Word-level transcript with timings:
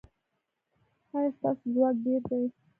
ایا 1.15 1.31
ستاسو 1.35 1.65
ځواک 1.73 1.95
ډیر 2.05 2.21
دی؟ 2.29 2.43